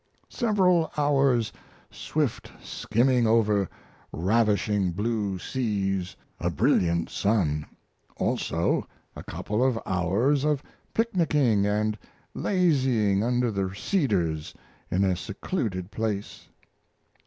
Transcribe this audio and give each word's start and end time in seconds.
Several 0.29 0.91
hours' 0.97 1.53
swift 1.91 2.51
skimming 2.63 3.27
over 3.27 3.69
ravishing 4.11 4.93
blue 4.93 5.37
seas, 5.37 6.15
a 6.39 6.49
brilliant 6.49 7.11
sun; 7.11 7.67
also 8.17 8.87
a 9.15 9.21
couple 9.23 9.63
of 9.63 9.77
hours 9.85 10.43
of 10.43 10.63
picnicking 10.95 11.61
& 12.01 12.33
lazying 12.35 13.21
under 13.21 13.51
the 13.51 13.75
cedars 13.75 14.55
in 14.89 15.03
a 15.03 15.15
secluded 15.15 15.91
place. 15.91 16.49